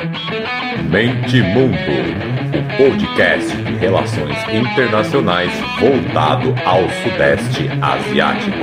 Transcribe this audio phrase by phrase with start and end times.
[0.00, 1.76] Mente Mundo,
[2.56, 8.56] o podcast de relações internacionais voltado ao Sudeste Asiático.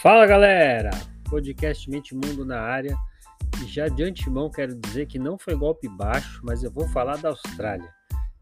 [0.00, 0.90] Fala galera,
[1.28, 2.96] podcast Mente Mundo na área.
[3.66, 7.30] Já de antemão quero dizer que não foi golpe baixo, mas eu vou falar da
[7.30, 7.88] Austrália.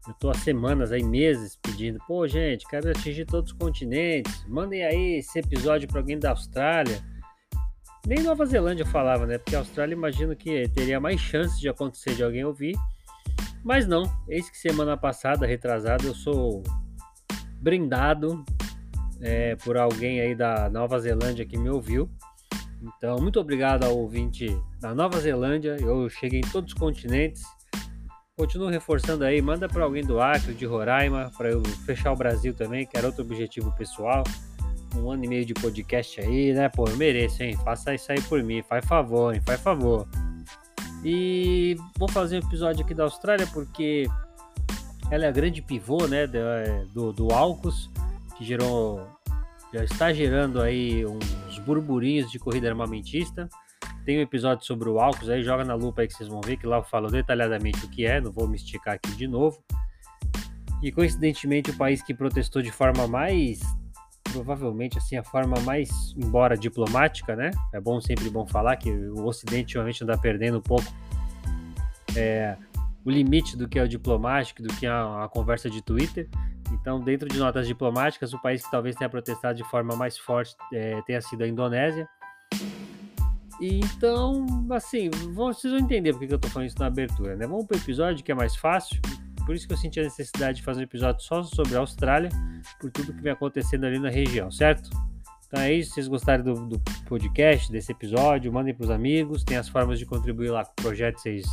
[0.07, 4.83] Eu tô há semanas, aí meses pedindo, pô gente, quero atingir todos os continentes, mandem
[4.83, 7.01] aí esse episódio para alguém da Austrália.
[8.05, 9.39] Nem Nova Zelândia eu falava, né?
[9.39, 12.75] Porque a Austrália imagino que teria mais chances de acontecer de alguém ouvir.
[13.63, 16.61] Mas não, eis que semana passada, retrasada, eu sou
[17.59, 18.45] brindado
[19.19, 22.07] é, por alguém aí da Nova Zelândia que me ouviu.
[22.81, 24.47] Então, muito obrigado ao ouvinte
[24.79, 25.77] da Nova Zelândia.
[25.79, 27.43] Eu cheguei em todos os continentes.
[28.37, 32.53] Continuo reforçando aí, manda para alguém do Acre, de Roraima, para eu fechar o Brasil
[32.53, 34.23] também, que era outro objetivo pessoal.
[34.95, 36.67] Um ano e meio de podcast aí, né?
[36.69, 37.57] Pô, eu mereço, hein?
[37.63, 39.41] Faça isso aí por mim, faz favor, hein?
[39.41, 40.07] Faz favor.
[41.03, 44.05] E vou fazer um episódio aqui da Austrália porque
[45.09, 46.27] ela é a grande pivô, né?
[46.93, 47.89] Do, do AUKUS,
[48.37, 49.07] que gerou
[49.75, 53.49] já está gerando aí uns burburinhos de corrida armamentista.
[54.05, 56.57] Tem um episódio sobre o AUKUS aí, joga na lupa aí que vocês vão ver
[56.57, 59.63] que lá eu falo detalhadamente o que é, não vou me esticar aqui de novo.
[60.83, 63.61] E coincidentemente o país que protestou de forma mais
[64.31, 67.51] provavelmente assim a forma mais embora diplomática, né?
[67.73, 70.85] É bom sempre bom falar que o Ocidente ultimamente anda perdendo um pouco
[72.15, 72.57] é,
[73.03, 76.27] o limite do que é o diplomático, do que é a conversa de Twitter.
[76.85, 80.55] Então, dentro de notas diplomáticas, o país que talvez tenha protestado de forma mais forte
[80.71, 82.07] é, tenha sido a Indonésia.
[83.59, 87.47] E então, assim, vocês vão entender porque eu tô falando isso na abertura, né?
[87.47, 89.01] Vamos pro episódio que é mais fácil.
[89.47, 92.29] Por isso que eu senti a necessidade de fazer um episódio só sobre a Austrália,
[92.79, 94.87] por tudo que vem acontecendo ali na região, certo?
[95.47, 95.89] Então é isso.
[95.89, 99.43] Se vocês gostarem do, do podcast, desse episódio, mandem pros amigos.
[99.43, 101.17] Tem as formas de contribuir lá com o projeto.
[101.17, 101.47] Vocês,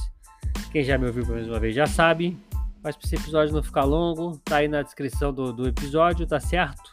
[0.70, 2.36] quem já me ouviu pela mesma vez já sabe.
[2.82, 6.40] Mas para esse episódio não ficar longo, tá aí na descrição do, do episódio, tá
[6.40, 6.90] certo?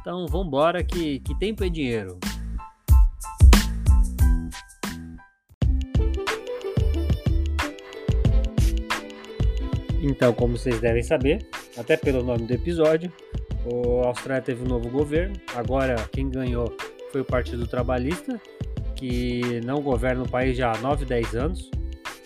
[0.00, 2.18] Então vambora que, que tempo é dinheiro.
[10.02, 13.12] Então, como vocês devem saber, até pelo nome do episódio,
[14.04, 15.34] a Austrália teve um novo governo.
[15.54, 16.74] Agora, quem ganhou
[17.10, 18.40] foi o Partido Trabalhista,
[18.94, 21.70] que não governa o país já há 9, 10 anos.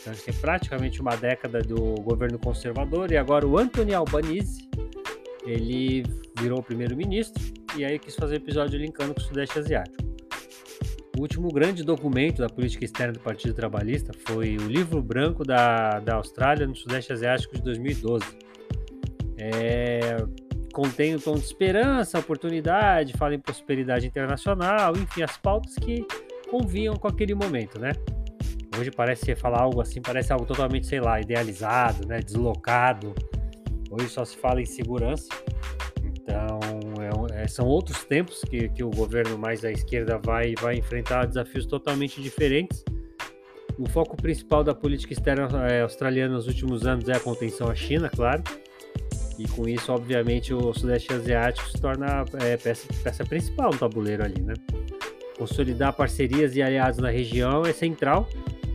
[0.00, 3.12] Então, tem praticamente uma década do governo conservador.
[3.12, 4.68] E agora o Anthony Albanese,
[5.44, 6.04] ele
[6.38, 7.42] virou primeiro-ministro.
[7.76, 10.10] E aí quis fazer episódio linkando com o Sudeste Asiático.
[11.16, 16.00] O último grande documento da política externa do Partido Trabalhista foi o Livro Branco da,
[16.00, 18.24] da Austrália no Sudeste Asiático de 2012.
[19.36, 20.16] É,
[20.72, 26.06] contém um tom de esperança, oportunidade, fala em prosperidade internacional, enfim, as pautas que
[26.48, 27.92] convinham com aquele momento, né?
[28.80, 32.20] Hoje parece falar algo assim, parece algo totalmente, sei lá, idealizado, né?
[32.20, 33.14] Deslocado.
[33.90, 35.28] Hoje só se fala em segurança.
[36.02, 36.58] Então,
[37.36, 41.26] é, é, são outros tempos que, que o governo mais à esquerda vai, vai enfrentar
[41.26, 42.82] desafios totalmente diferentes.
[43.78, 47.74] O foco principal da política externa é, australiana nos últimos anos é a contenção à
[47.74, 48.42] China, claro.
[49.38, 54.24] E com isso, obviamente, o Sudeste Asiático se torna é, peça, peça principal no tabuleiro
[54.24, 54.54] ali, né?
[55.36, 58.26] Consolidar parcerias e aliados na região é central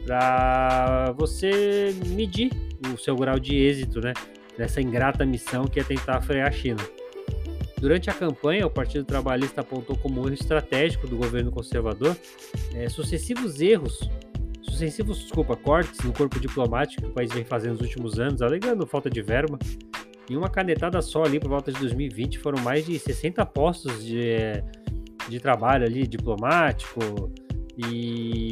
[0.06, 2.52] para você medir
[2.94, 4.14] o seu grau de êxito, né?
[4.58, 6.82] Nessa ingrata missão que é tentar frear a China.
[7.80, 12.16] Durante a campanha, o Partido Trabalhista apontou como um erro estratégico do governo conservador
[12.74, 14.10] é, sucessivos erros,
[14.62, 18.86] sucessivos, desculpa, cortes no corpo diplomático que o país vem fazendo nos últimos anos, alegando
[18.88, 19.58] falta de verba.
[20.30, 24.38] Em uma canetada só ali por volta de 2020 foram mais de 60 postos de,
[25.30, 27.32] de trabalho ali diplomático
[27.78, 28.45] e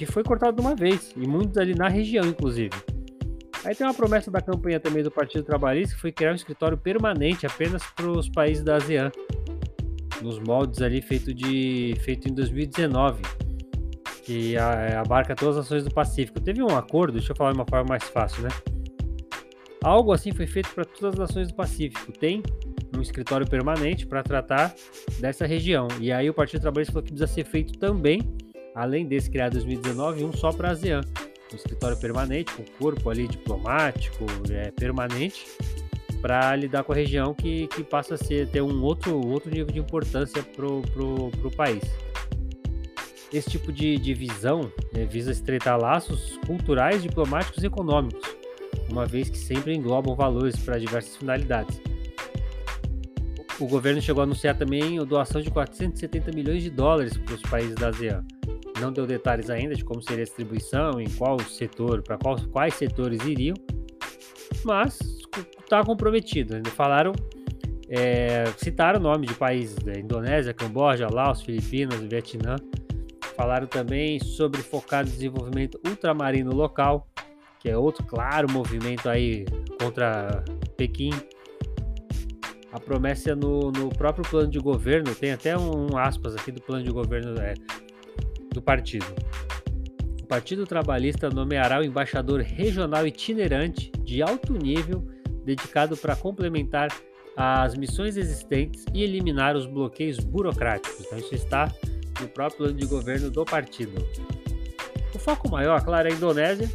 [0.00, 2.70] que foi cortado de uma vez, e muitos ali na região, inclusive.
[3.62, 6.78] Aí tem uma promessa da campanha também do Partido Trabalhista que foi criar um escritório
[6.78, 9.12] permanente apenas para os países da ASEAN,
[10.22, 13.20] nos moldes ali feito, de, feito em 2019,
[14.24, 16.40] que abarca todas as nações do Pacífico.
[16.40, 18.48] Teve um acordo, deixa eu falar de uma forma mais fácil, né?
[19.84, 22.10] Algo assim foi feito para todas as nações do Pacífico.
[22.10, 22.42] Tem
[22.96, 24.74] um escritório permanente para tratar
[25.18, 25.88] dessa região.
[26.00, 28.22] E aí o Partido Trabalhista falou que precisa ser feito também,
[28.74, 31.02] além desse criado em 2019, um só para a ASEAN
[31.52, 35.46] um escritório permanente, com corpo ali diplomático é, permanente,
[36.20, 39.72] para lidar com a região que, que passa a ser, ter um outro, outro nível
[39.72, 41.82] de importância para o país.
[43.32, 48.28] Esse tipo de, de visão é, visa estreitar laços culturais, diplomáticos e econômicos,
[48.88, 51.80] uma vez que sempre englobam valores para diversas finalidades.
[53.58, 57.42] O governo chegou a anunciar também a doação de 470 milhões de dólares para os
[57.42, 58.24] países da ASEAN.
[58.80, 62.18] Não deu detalhes ainda de como seria a distribuição, em qual setor, para
[62.52, 63.56] quais, setores iriam,
[64.64, 64.98] mas
[65.60, 66.60] está comprometido.
[66.70, 67.12] Falaram,
[67.88, 69.94] é, citaram o nome de países, né?
[69.98, 72.56] Indonésia, Camboja, Laos, Filipinas, Vietnã.
[73.36, 77.08] Falaram também sobre focar no desenvolvimento ultramarino local,
[77.58, 79.44] que é outro claro movimento aí
[79.78, 80.44] contra
[80.76, 81.10] Pequim
[82.72, 86.84] a promessa no, no próprio plano de governo, tem até um, aspas aqui do plano
[86.84, 87.54] de governo é,
[88.52, 89.06] do partido.
[90.22, 95.06] O Partido Trabalhista nomeará o embaixador regional itinerante de alto nível
[95.44, 96.88] dedicado para complementar
[97.36, 101.00] as missões existentes e eliminar os bloqueios burocráticos.
[101.00, 101.72] Então, isso está
[102.20, 104.06] no próprio plano de governo do partido.
[105.14, 106.68] O foco maior, claro, é a Indonésia.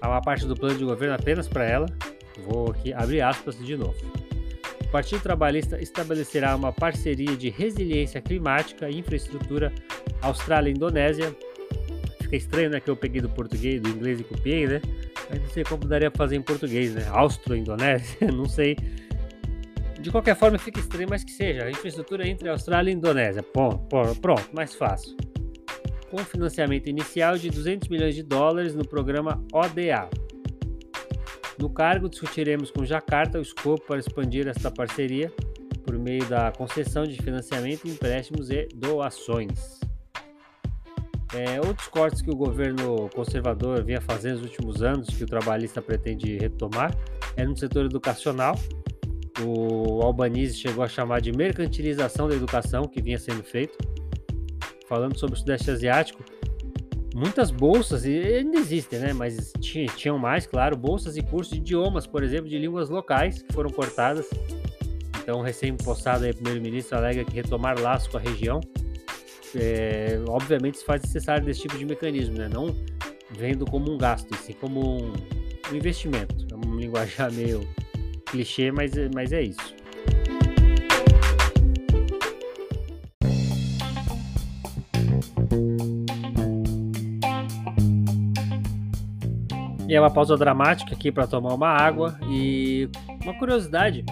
[0.00, 1.86] Há uma parte do plano de governo apenas para ela.
[2.44, 3.96] Vou aqui abrir aspas de novo.
[4.82, 9.72] O Partido Trabalhista estabelecerá uma parceria de resiliência climática e infraestrutura
[10.22, 11.34] Austrália-Indonésia.
[12.20, 14.80] Fica estranho, né, que eu peguei do português, do inglês e copiei, né?
[15.30, 17.06] Mas não sei como daria para fazer em português, né?
[17.10, 18.76] Austro-Indonésia, não sei.
[20.00, 21.64] De qualquer forma, fica estranho, mas que seja.
[21.64, 23.42] A infraestrutura entre Austrália e Indonésia.
[23.42, 23.88] Pronto,
[24.20, 25.16] pronto, mais fácil.
[26.10, 30.08] Com financiamento inicial de 200 milhões de dólares no programa ODA,
[31.58, 35.32] no cargo, discutiremos com Jacarta o escopo para expandir esta parceria
[35.84, 39.80] por meio da concessão de financiamento, empréstimos e doações.
[41.34, 45.82] É, outros cortes que o governo conservador vinha fazendo nos últimos anos, que o trabalhista
[45.82, 46.96] pretende retomar,
[47.36, 48.58] é no setor educacional.
[49.44, 53.76] O Albanese chegou a chamar de mercantilização da educação, que vinha sendo feito.
[54.88, 56.24] Falando sobre o Sudeste Asiático,
[57.14, 59.12] muitas bolsas, e ainda existem, né?
[59.12, 63.52] Mas tinham mais, claro, bolsas e cursos de idiomas, por exemplo, de línguas locais, que
[63.52, 64.26] foram cortadas.
[65.20, 68.60] Então, recém-postado aí, primeiro-ministro alega que retomar laços com a região,
[69.56, 72.48] é, obviamente se faz necessário desse tipo de mecanismo, né?
[72.48, 72.74] Não
[73.30, 75.12] vendo como um gasto, sim como um,
[75.72, 76.34] um investimento.
[76.50, 77.60] É um linguajar meio
[78.26, 79.78] clichê, mas, mas é isso.
[89.88, 92.18] E é uma pausa dramática aqui para tomar uma água.
[92.28, 92.90] E
[93.22, 94.04] uma curiosidade: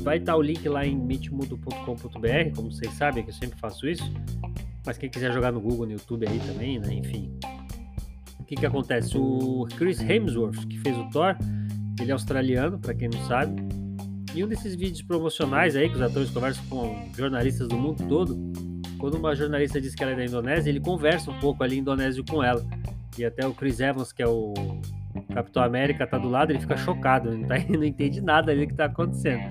[0.00, 4.12] vai estar o link lá em mitmudo.com.br, como vocês sabem, que eu sempre faço isso.
[4.84, 6.94] Mas quem quiser jogar no Google, no YouTube aí também, né?
[6.94, 7.32] Enfim.
[8.40, 9.16] O que que acontece?
[9.16, 11.36] O Chris Hemsworth, que fez o Thor,
[12.00, 13.62] ele é australiano, para quem não sabe.
[14.34, 18.36] E um desses vídeos promocionais aí, que os atores conversam com jornalistas do mundo todo,
[18.98, 22.24] quando uma jornalista diz que ela é da Indonésia, ele conversa um pouco ali indonésio
[22.24, 22.64] com ela.
[23.18, 24.54] E até o Chris Evans, que é o
[25.34, 28.74] Capitão América tá do lado, ele fica chocado, não, tá, não entende nada ali que
[28.74, 29.42] tá acontecendo.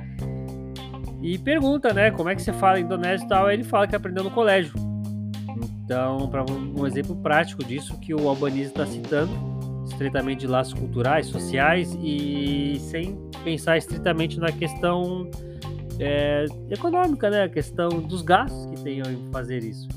[1.21, 3.95] E pergunta, né, como é que você fala indonésio e tal, aí ele fala que
[3.95, 4.90] aprendeu no colégio.
[5.91, 9.29] Então, para um, exemplo prático disso que o Albanese está citando,
[9.83, 15.29] estritamente de laços culturais, sociais e sem pensar estritamente na questão
[15.99, 19.89] é, econômica, né, a questão dos gastos que tem em fazer isso.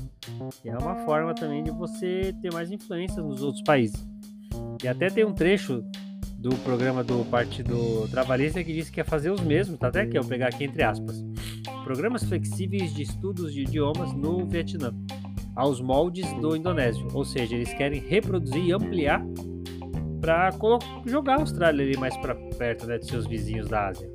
[0.65, 4.05] É uma forma também de você ter mais influência nos outros países.
[4.83, 5.81] E até tem um trecho
[6.37, 10.17] do programa do Partido Trabalhista que disse que ia fazer os mesmos, tá até aqui,
[10.17, 11.23] eu vou pegar aqui entre aspas.
[11.85, 14.93] Programas flexíveis de estudos de idiomas no Vietnã,
[15.55, 17.07] aos moldes do indonésio.
[17.13, 19.25] Ou seja, eles querem reproduzir e ampliar
[20.19, 20.51] para
[21.05, 24.09] jogar a Austrália ali mais para perto né, de seus vizinhos da Ásia.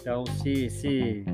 [0.00, 1.24] Então, se, se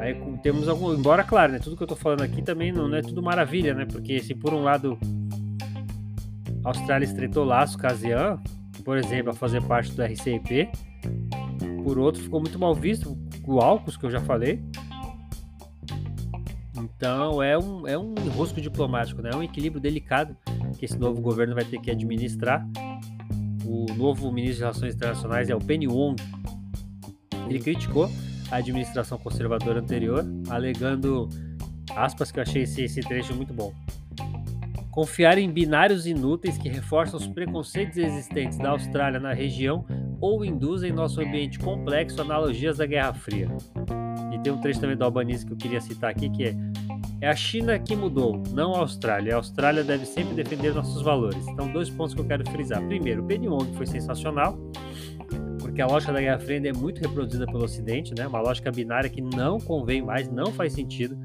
[0.00, 0.94] Aí temos algum.
[0.94, 1.58] Embora, claro, né?
[1.58, 3.84] Tudo que eu tô falando aqui também não, não, é tudo maravilha, né?
[3.84, 4.98] Porque se por um lado
[6.64, 8.40] a Austrália estreitou laço com a ASEAN,
[8.84, 10.70] por exemplo, a fazer parte do RCIP.
[11.84, 13.16] Por outro, ficou muito mal visto
[13.46, 14.62] o AUKUS, que eu já falei.
[16.98, 19.30] Então é um, é um enrosco diplomático, né?
[19.32, 20.36] é um equilíbrio delicado
[20.76, 22.66] que esse novo governo vai ter que administrar.
[23.64, 26.20] O novo ministro de Relações Internacionais é o Penny Wong.
[27.48, 28.10] Ele criticou
[28.50, 31.28] a administração conservadora anterior, alegando
[31.94, 33.72] aspas que eu achei esse, esse trecho muito bom.
[34.90, 39.86] Confiar em binários inúteis que reforçam os preconceitos existentes da Austrália na região
[40.20, 43.48] ou induzem nosso ambiente complexo analogias da Guerra Fria.
[44.34, 46.56] E tem um trecho também do Albanese que eu queria citar aqui que é
[47.20, 49.34] é a China que mudou, não a Austrália.
[49.34, 51.46] A Austrália deve sempre defender nossos valores.
[51.48, 52.80] Então, dois pontos que eu quero frisar.
[52.86, 54.56] Primeiro, o Penny Wong foi sensacional,
[55.58, 58.26] porque a lógica da Guerra Fria é muito reproduzida pelo Ocidente, né?
[58.26, 61.18] Uma lógica binária que não convém mais, não faz sentido.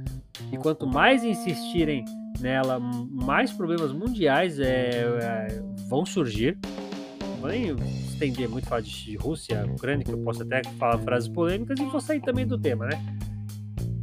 [0.51, 2.03] E quanto mais insistirem
[2.39, 6.57] nela, mais problemas mundiais é, é, vão surgir.
[7.43, 7.75] nem
[8.07, 12.01] estender muito falar de Rússia, Ucrânia, que eu posso até falar frases polêmicas e vou
[12.01, 13.00] sair também do tema, né?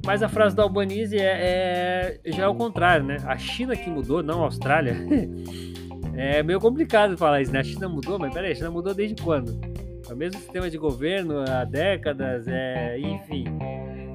[0.04, 3.16] Mas a frase da Albanese é, é já é o contrário, né?
[3.26, 4.96] A China que mudou, não a Austrália.
[6.16, 7.60] é meio complicado falar isso, né?
[7.60, 9.60] A China mudou, mas peraí, a China mudou desde quando?
[10.08, 13.44] É o mesmo sistema de governo há décadas, é, enfim.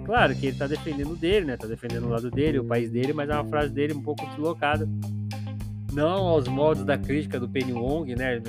[0.06, 1.58] Claro que ele tá defendendo dele, né?
[1.58, 4.25] Tá defendendo o lado dele, o país dele, mas é uma frase dele um pouco
[4.27, 4.88] deslocada.
[5.94, 8.42] Não aos modos da crítica do Penny Wong, né?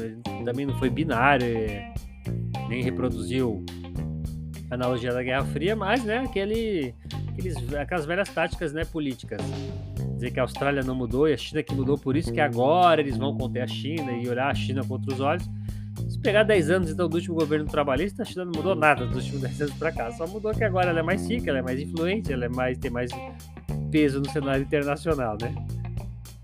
[0.45, 1.95] Também não foi binário, é,
[2.69, 3.65] nem reproduziu
[4.71, 6.93] a analogia da Guerra Fria, mas, né, aquele,
[7.37, 9.41] aqueles, aquelas velhas táticas, né, políticas.
[10.15, 13.01] Dizer que a Austrália não mudou e a China que mudou, por isso que agora
[13.01, 15.49] eles vão conter a China e olhar a China contra os olhos.
[16.09, 19.17] Se pegar 10 anos então do último governo trabalhista, a China não mudou nada dos
[19.17, 20.11] últimos 10 anos para cá.
[20.13, 22.79] Só mudou que agora ela é mais rica, ela é mais influente, ela é mais,
[22.79, 23.11] tem mais
[23.91, 25.55] peso no cenário internacional, né?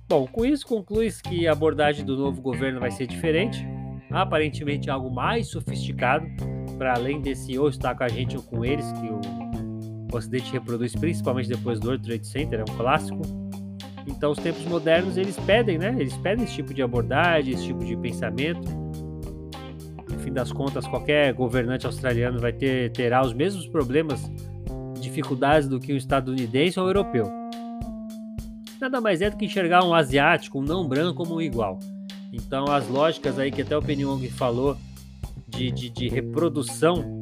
[0.09, 3.67] Bom, com isso conclui-se que a abordagem do novo governo vai ser diferente,
[4.11, 6.27] aparentemente algo mais sofisticado,
[6.77, 9.42] para além desse ou está com a gente ou com eles, que o,
[10.13, 13.23] o Ocidente reproduz principalmente depois do World Trade Center, é um clássico.
[14.07, 15.95] Então, os tempos modernos eles pedem, né?
[15.99, 18.83] Eles pedem esse tipo de abordagem, esse tipo de pensamento
[20.23, 24.31] fim das contas, qualquer governante australiano vai ter terá os mesmos problemas,
[25.01, 27.27] dificuldades do que um estadunidense ou um europeu.
[28.81, 31.79] Nada mais é do que enxergar um asiático, um não branco como um igual.
[32.33, 34.77] Então as lógicas aí que até o Penny Wong falou
[35.49, 37.21] de, de, de reprodução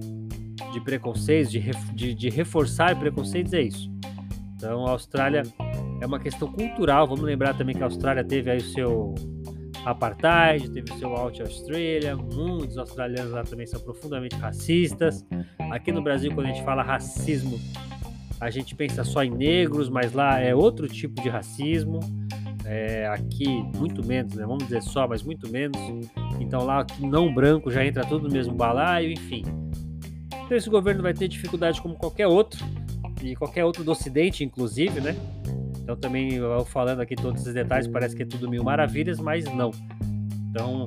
[0.73, 1.61] de preconceitos, de,
[1.95, 3.91] de, de reforçar preconceitos é isso.
[4.57, 5.43] Então a Austrália
[6.01, 7.07] é uma questão cultural.
[7.07, 9.15] Vamos lembrar também que a Austrália teve aí o seu
[9.85, 15.25] apartheid, teve o seu Out Australia, muitos australianos lá também são profundamente racistas.
[15.71, 17.59] Aqui no Brasil, quando a gente fala racismo,
[18.41, 22.01] a gente pensa só em negros, mas lá é outro tipo de racismo.
[22.65, 24.45] É, aqui, muito menos, né?
[24.47, 25.77] Vamos dizer só, mas muito menos.
[26.39, 29.43] Então lá, não branco, já entra tudo no mesmo balaio, enfim.
[30.51, 32.67] Então esse governo vai ter dificuldade como qualquer outro,
[33.23, 35.15] e qualquer outro do Ocidente, inclusive, né?
[35.81, 39.45] Então também eu falando aqui todos esses detalhes parece que é tudo mil maravilhas, mas
[39.45, 39.71] não.
[40.51, 40.87] Então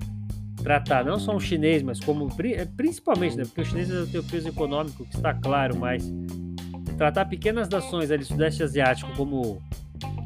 [0.62, 4.24] tratar não só o chinês, mas como é, principalmente, né, porque o chinês tem o
[4.26, 6.14] peso econômico que está claro, mas
[6.98, 9.62] tratar pequenas nações ali do sudeste asiático como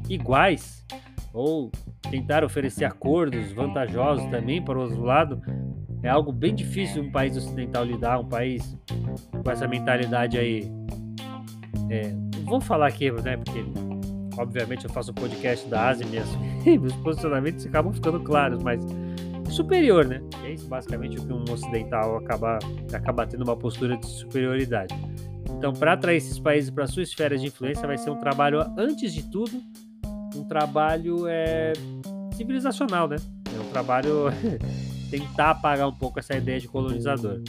[0.09, 0.83] iguais
[1.31, 1.71] ou
[2.09, 5.39] tentar oferecer acordos vantajosos também para o outro lado
[6.03, 8.77] é algo bem difícil um país ocidental lidar, um país
[9.43, 10.71] com essa mentalidade aí.
[11.89, 12.13] É,
[12.43, 13.65] vou falar aqui, né, porque
[14.37, 18.81] obviamente eu faço um podcast da Ásia mesmo, e os posicionamentos acabam ficando claros, mas
[19.49, 20.21] superior, né?
[20.43, 22.59] É isso basicamente o que um ocidental acaba,
[22.93, 24.93] acaba tendo uma postura de superioridade.
[25.57, 29.13] Então, para atrair esses países para sua esfera de influência, vai ser um trabalho, antes
[29.13, 29.59] de tudo,
[30.35, 31.73] um trabalho é,
[32.33, 33.15] civilizacional, né?
[33.55, 34.25] É um trabalho
[35.09, 37.41] tentar apagar um pouco essa ideia de colonizador.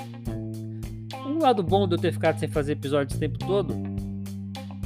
[1.26, 3.74] Um lado bom de eu ter ficado sem fazer episódio esse tempo todo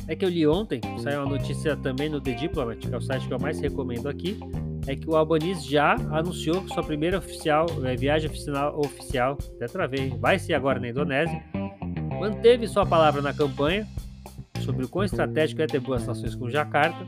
[0.08, 3.00] é que eu li ontem, saiu uma notícia também no The Diplomat, que é o
[3.00, 4.38] site que eu mais recomendo aqui,
[4.86, 9.66] é que o Albanese já anunciou que sua primeira oficial, é, viagem oficial, oficial, até
[9.66, 11.42] travei, vai ser agora na Indonésia,
[12.18, 13.86] manteve sua palavra na campanha
[14.62, 17.06] sobre o quão estratégico é ter boas relações com Jacarta.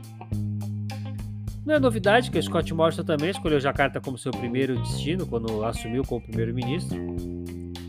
[1.65, 5.65] Não é novidade que o Scott Morrison também escolheu Jacarta como seu primeiro destino quando
[5.65, 6.95] assumiu como primeiro-ministro.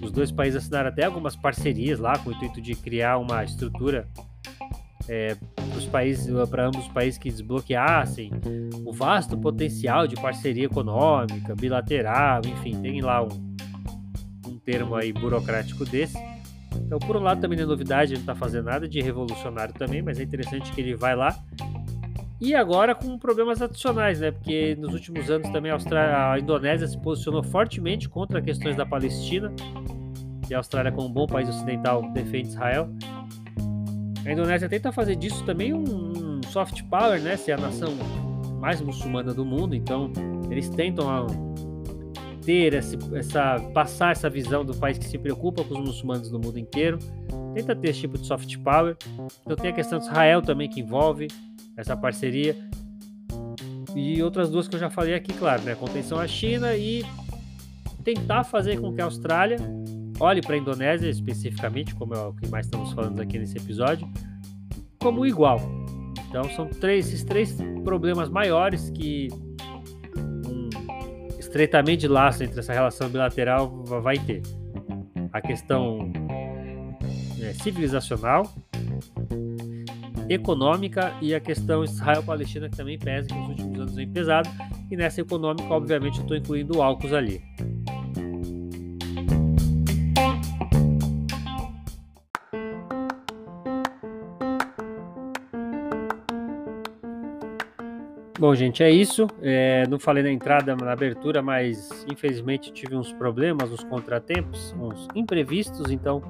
[0.02, 4.08] Os dois países assinaram até algumas parcerias lá com o intuito de criar uma estrutura
[5.08, 5.36] é,
[6.50, 8.30] para ambos os países que desbloqueassem
[8.84, 13.56] o vasto potencial de parceria econômica, bilateral, enfim, tem lá um,
[14.46, 16.16] um termo aí burocrático desse.
[16.74, 19.74] Então, por um lado, também não é novidade, ele não está fazendo nada de revolucionário
[19.74, 21.36] também, mas é interessante que ele vai lá.
[22.40, 24.30] E agora com problemas adicionais, né?
[24.30, 28.84] Porque nos últimos anos também a, Austrália, a Indonésia se posicionou fortemente contra questões da
[28.84, 29.52] Palestina.
[30.48, 32.90] E a Austrália, como um bom país ocidental, defende Israel.
[34.24, 37.36] A Indonésia tenta fazer disso também um, soft power, né?
[37.36, 37.94] Ser a nação
[38.60, 40.10] mais muçulmana do mundo, então
[40.50, 41.26] eles tentam ah,
[42.44, 46.38] ter essa, essa passar essa visão do país que se preocupa com os muçulmanos do
[46.40, 46.98] mundo inteiro,
[47.54, 48.96] tenta ter esse tipo de soft power.
[49.42, 51.28] Então tem a questão de Israel também que envolve
[51.76, 52.56] essa parceria
[53.94, 55.74] e outras duas que eu já falei aqui, claro, né?
[55.74, 57.04] Contenção à China e
[58.04, 59.58] tentar fazer com que a Austrália
[60.20, 64.08] olhe para a Indonésia especificamente, como é o que mais estamos falando aqui nesse episódio,
[64.98, 65.60] como igual.
[66.28, 69.28] Então são três, esses três problemas maiores que
[70.46, 70.68] um
[71.38, 74.42] estreitamente laço entre essa relação bilateral vai ter.
[75.32, 76.12] A questão
[77.40, 78.52] é, civilizacional,
[80.28, 84.48] econômica e a questão Israel-Palestina que também pesa, que nos últimos anos vem pesado,
[84.90, 87.42] e nessa econômica, obviamente, eu estou incluindo o Alcos ali.
[98.38, 99.26] Bom, gente, é isso.
[99.40, 105.08] É, não falei na entrada, na abertura, mas infelizmente tive uns problemas, uns contratempos, uns
[105.14, 106.22] imprevistos, então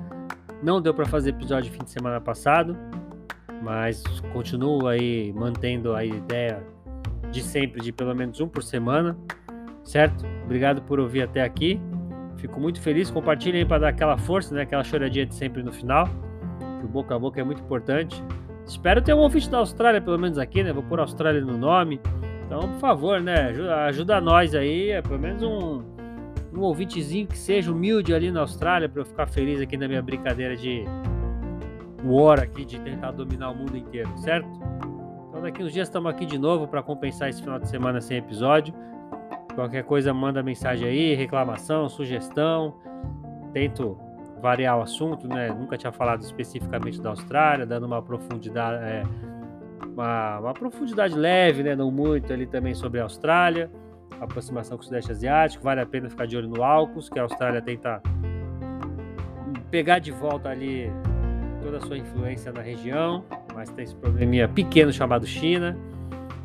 [0.62, 2.76] não deu para fazer episódio fim de semana passado
[3.62, 6.62] mas continuo aí mantendo a ideia
[7.30, 9.16] de sempre de pelo menos um por semana,
[9.84, 10.25] certo?
[10.44, 11.80] Obrigado por ouvir até aqui.
[12.36, 13.10] Fico muito feliz.
[13.10, 14.62] Compartilhem aí para dar aquela força, né?
[14.62, 16.08] Aquela choradinha de sempre no final.
[16.78, 18.22] Que o boca a boca é muito importante.
[18.66, 20.72] Espero ter um ouvinte da Austrália, pelo menos aqui, né?
[20.72, 22.00] Vou pôr Austrália no nome.
[22.44, 23.48] Então, por favor, né?
[23.48, 25.82] Ajuda, ajuda nós aí, é pelo menos um,
[26.52, 30.02] um ouvintezinho que seja humilde ali na Austrália, para eu ficar feliz aqui na minha
[30.02, 30.84] brincadeira de
[32.06, 34.48] war aqui, de tentar dominar o mundo inteiro, certo?
[35.28, 38.18] Então, daqui uns dias estamos aqui de novo para compensar esse final de semana sem
[38.18, 38.75] episódio.
[39.54, 42.75] Qualquer coisa, manda mensagem aí, reclamação, sugestão.
[43.52, 43.98] Tento
[44.40, 45.48] variar o assunto, né?
[45.48, 49.02] Nunca tinha falado especificamente da Austrália, dando uma profundidade, é,
[49.86, 51.75] uma, uma, profundidade leve, né?
[51.75, 53.70] Não muito ali também sobre a Austrália,
[54.20, 55.64] aproximação com o Sudeste Asiático.
[55.64, 58.02] Vale a pena ficar de olho no AUKUS, que a Austrália tenta
[59.70, 60.90] pegar de volta ali
[61.66, 65.76] toda a sua influência na região, mas tem esse probleminha pequeno chamado China.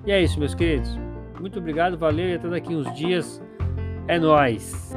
[0.04, 0.98] E é isso, meus queridos.
[1.40, 3.40] Muito obrigado, valeu e até daqui uns dias.
[4.08, 4.92] É nóis!